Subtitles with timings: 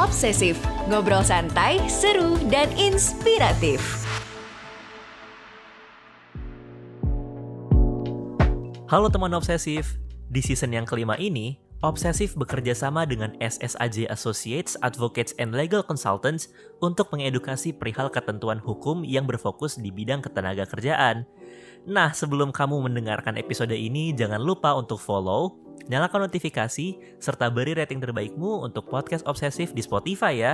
[0.00, 0.56] Obsesif,
[0.88, 3.84] ngobrol santai, seru, dan inspiratif.
[8.88, 10.00] Halo teman obsesif,
[10.32, 16.48] di season yang kelima ini, Obsesif bekerja sama dengan SSAJ Associates, Advocates and Legal Consultants
[16.80, 21.28] untuk mengedukasi perihal ketentuan hukum yang berfokus di bidang ketenaga kerjaan.
[21.84, 25.60] Nah, sebelum kamu mendengarkan episode ini, jangan lupa untuk follow,
[25.90, 30.52] nyalakan notifikasi, serta beri rating terbaikmu untuk podcast Obsesif di Spotify ya.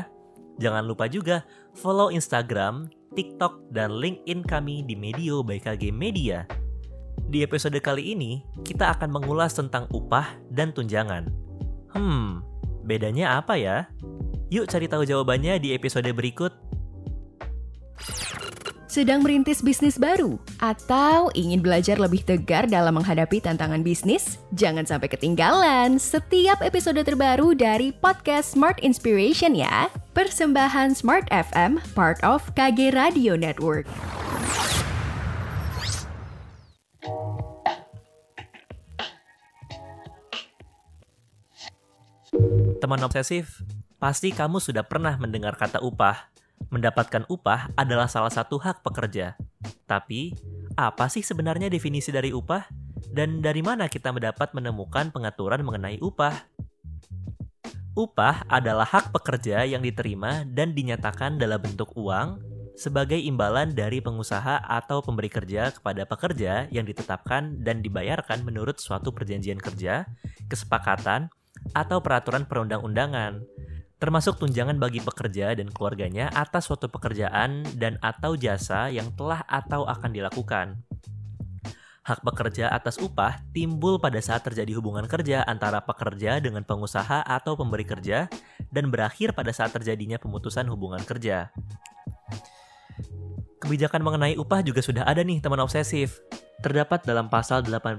[0.56, 1.44] Jangan lupa juga
[1.76, 6.48] follow Instagram, TikTok, dan LinkedIn kami di Medio by KG Media.
[7.28, 11.28] Di episode kali ini, kita akan mengulas tentang upah dan tunjangan.
[11.92, 12.40] Hmm,
[12.88, 13.92] bedanya apa ya?
[14.48, 16.65] Yuk cari tahu jawabannya di episode berikut.
[18.96, 24.40] Sedang merintis bisnis baru atau ingin belajar lebih tegar dalam menghadapi tantangan bisnis?
[24.56, 29.92] Jangan sampai ketinggalan setiap episode terbaru dari podcast Smart Inspiration ya.
[30.16, 33.84] Persembahan Smart FM, part of KG Radio Network.
[42.80, 43.60] Teman obsesif,
[44.00, 46.35] pasti kamu sudah pernah mendengar kata upah.
[46.68, 49.38] Mendapatkan upah adalah salah satu hak pekerja.
[49.86, 50.34] Tapi,
[50.74, 52.66] apa sih sebenarnya definisi dari upah?
[53.06, 56.34] Dan dari mana kita mendapat menemukan pengaturan mengenai upah?
[57.96, 62.36] Upah adalah hak pekerja yang diterima dan dinyatakan dalam bentuk uang
[62.76, 69.16] sebagai imbalan dari pengusaha atau pemberi kerja kepada pekerja yang ditetapkan dan dibayarkan menurut suatu
[69.16, 70.04] perjanjian kerja,
[70.52, 71.32] kesepakatan,
[71.72, 73.40] atau peraturan perundang-undangan,
[73.96, 79.88] termasuk tunjangan bagi pekerja dan keluarganya atas suatu pekerjaan dan atau jasa yang telah atau
[79.88, 80.76] akan dilakukan.
[82.06, 87.58] Hak pekerja atas upah timbul pada saat terjadi hubungan kerja antara pekerja dengan pengusaha atau
[87.58, 88.30] pemberi kerja
[88.70, 91.50] dan berakhir pada saat terjadinya pemutusan hubungan kerja.
[93.58, 96.22] Kebijakan mengenai upah juga sudah ada nih teman obsesif
[96.62, 97.98] terdapat dalam pasal 81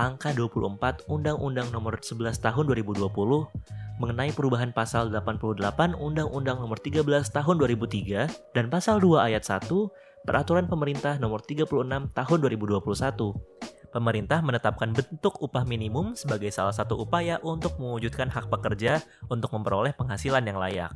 [0.00, 3.04] angka 24 Undang-Undang Nomor 11 Tahun 2020
[3.96, 7.02] mengenai perubahan pasal 88 Undang-Undang Nomor 13
[7.32, 9.68] Tahun 2003 dan pasal 2 ayat 1
[10.26, 11.70] Peraturan Pemerintah Nomor 36
[12.12, 12.82] Tahun 2021.
[13.94, 19.00] Pemerintah menetapkan bentuk upah minimum sebagai salah satu upaya untuk mewujudkan hak pekerja
[19.32, 20.92] untuk memperoleh penghasilan yang layak.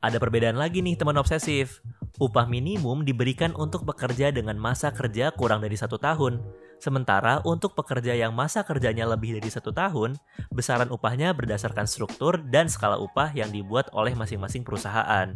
[0.00, 1.82] Ada perbedaan lagi nih teman obsesif.
[2.20, 6.44] Upah minimum diberikan untuk pekerja dengan masa kerja kurang dari satu tahun.
[6.76, 10.20] Sementara untuk pekerja yang masa kerjanya lebih dari satu tahun,
[10.52, 15.32] besaran upahnya berdasarkan struktur dan skala upah yang dibuat oleh masing-masing perusahaan.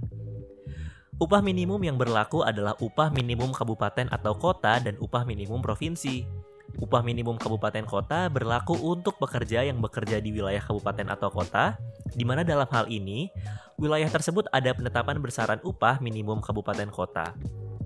[1.16, 6.43] Upah minimum yang berlaku adalah upah minimum kabupaten atau kota dan upah minimum provinsi.
[6.82, 11.78] Upah minimum kabupaten kota berlaku untuk pekerja yang bekerja di wilayah kabupaten atau kota,
[12.10, 13.30] di mana dalam hal ini
[13.78, 17.34] wilayah tersebut ada penetapan besaran upah minimum kabupaten kota.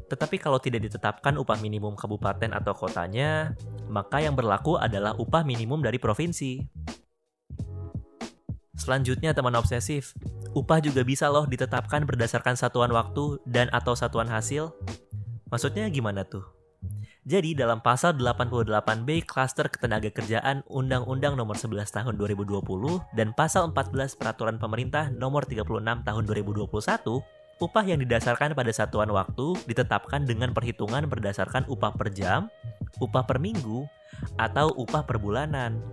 [0.09, 3.53] Tetapi kalau tidak ditetapkan upah minimum kabupaten atau kotanya,
[3.93, 6.65] maka yang berlaku adalah upah minimum dari provinsi.
[8.73, 10.17] Selanjutnya teman obsesif,
[10.57, 14.73] upah juga bisa loh ditetapkan berdasarkan satuan waktu dan atau satuan hasil.
[15.53, 16.58] Maksudnya gimana tuh?
[17.29, 22.57] Jadi dalam pasal 88B Klaster Ketenagakerjaan Undang-Undang Nomor 11 Tahun 2020
[23.13, 26.73] dan pasal 14 Peraturan Pemerintah Nomor 36 Tahun 2021,
[27.61, 32.49] upah yang didasarkan pada satuan waktu ditetapkan dengan perhitungan berdasarkan upah per jam,
[32.97, 33.85] upah per minggu,
[34.41, 35.85] atau upah per bulanan.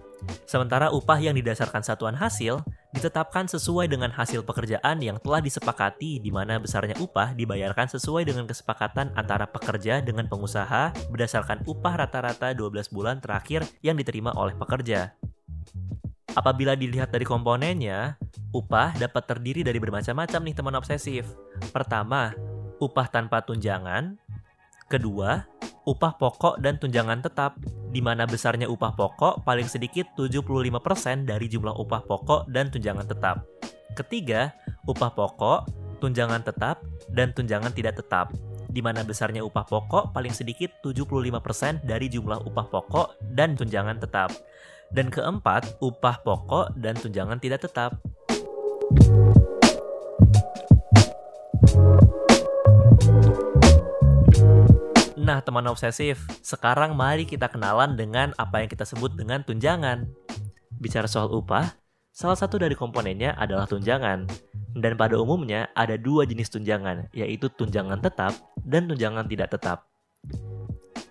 [0.48, 2.64] Sementara upah yang didasarkan satuan hasil
[2.96, 8.48] ditetapkan sesuai dengan hasil pekerjaan yang telah disepakati di mana besarnya upah dibayarkan sesuai dengan
[8.48, 15.12] kesepakatan antara pekerja dengan pengusaha berdasarkan upah rata-rata 12 bulan terakhir yang diterima oleh pekerja.
[16.36, 18.16] Apabila dilihat dari komponennya,
[18.56, 21.28] upah dapat terdiri dari bermacam-macam nih teman obsesif.
[21.76, 22.32] Pertama,
[22.80, 24.20] upah tanpa tunjangan.
[24.88, 25.44] Kedua,
[25.86, 27.56] upah pokok dan tunjangan tetap,
[27.94, 33.46] di mana besarnya upah pokok paling sedikit 75% dari jumlah upah pokok dan tunjangan tetap.
[33.96, 34.52] Ketiga,
[34.90, 35.70] upah pokok,
[36.04, 36.84] tunjangan tetap,
[37.14, 38.34] dan tunjangan tidak tetap,
[38.68, 44.34] di mana besarnya upah pokok paling sedikit 75% dari jumlah upah pokok dan tunjangan tetap.
[44.92, 47.96] Dan keempat, upah pokok dan tunjangan tidak tetap.
[55.36, 60.08] Nah, teman obsesif, sekarang mari kita kenalan dengan apa yang kita sebut dengan tunjangan.
[60.80, 61.76] Bicara soal upah,
[62.16, 64.32] salah satu dari komponennya adalah tunjangan.
[64.80, 68.32] Dan pada umumnya ada dua jenis tunjangan, yaitu tunjangan tetap
[68.64, 69.84] dan tunjangan tidak tetap.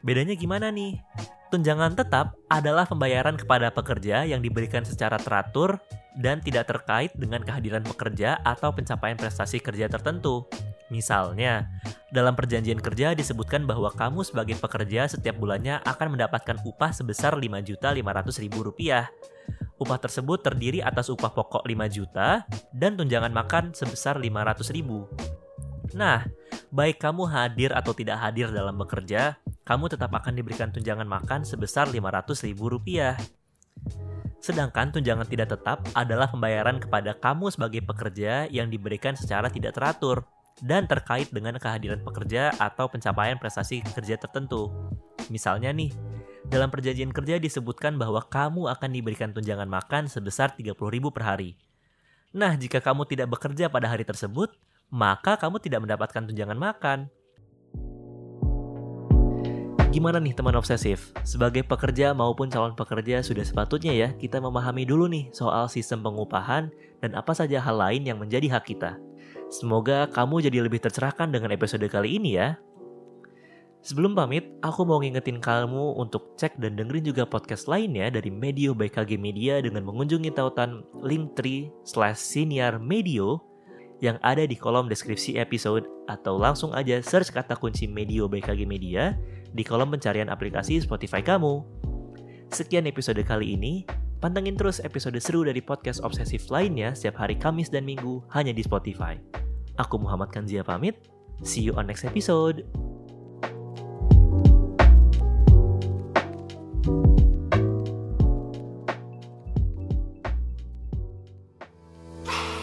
[0.00, 0.96] Bedanya gimana nih?
[1.52, 5.76] Tunjangan tetap adalah pembayaran kepada pekerja yang diberikan secara teratur
[6.16, 10.48] dan tidak terkait dengan kehadiran pekerja atau pencapaian prestasi kerja tertentu.
[10.94, 11.66] Misalnya,
[12.14, 19.10] dalam perjanjian kerja disebutkan bahwa kamu sebagai pekerja setiap bulannya akan mendapatkan upah sebesar Rp5.500.000.
[19.74, 25.10] Upah tersebut terdiri atas upah pokok 5 juta dan tunjangan makan sebesar 500 ribu.
[25.98, 26.22] Nah,
[26.70, 29.34] baik kamu hadir atau tidak hadir dalam bekerja,
[29.66, 33.18] kamu tetap akan diberikan tunjangan makan sebesar 500 ribu rupiah.
[34.38, 40.22] Sedangkan tunjangan tidak tetap adalah pembayaran kepada kamu sebagai pekerja yang diberikan secara tidak teratur
[40.62, 44.70] dan terkait dengan kehadiran pekerja atau pencapaian prestasi kerja tertentu.
[45.32, 45.90] Misalnya nih,
[46.46, 50.76] dalam perjanjian kerja disebutkan bahwa kamu akan diberikan tunjangan makan sebesar 30.000
[51.10, 51.56] per hari.
[52.34, 54.52] Nah, jika kamu tidak bekerja pada hari tersebut,
[54.92, 56.98] maka kamu tidak mendapatkan tunjangan makan.
[59.94, 61.14] Gimana nih teman obsesif?
[61.22, 66.66] Sebagai pekerja maupun calon pekerja sudah sepatutnya ya kita memahami dulu nih soal sistem pengupahan
[66.98, 68.98] dan apa saja hal lain yang menjadi hak kita.
[69.54, 72.58] Semoga kamu jadi lebih tercerahkan dengan episode kali ini ya.
[73.86, 78.74] Sebelum pamit, aku mau ngingetin kamu untuk cek dan dengerin juga podcast lainnya dari Medio
[78.74, 83.38] by KG Media dengan mengunjungi tautan linktree slash senior medio
[84.02, 88.66] yang ada di kolom deskripsi episode atau langsung aja search kata kunci Medio by KG
[88.66, 89.14] Media
[89.54, 91.62] di kolom pencarian aplikasi Spotify kamu.
[92.50, 93.86] Sekian episode kali ini.
[94.18, 98.64] Pantengin terus episode seru dari podcast obsesif lainnya setiap hari Kamis dan Minggu hanya di
[98.64, 99.43] Spotify.
[99.78, 100.98] Aku Muhammad Kanzia pamit.
[101.42, 102.62] See you on next episode.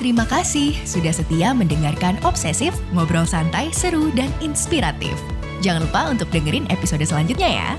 [0.01, 5.13] Terima kasih sudah setia mendengarkan Obsesif, ngobrol santai, seru, dan inspiratif.
[5.61, 7.69] Jangan lupa untuk dengerin episode selanjutnya ya.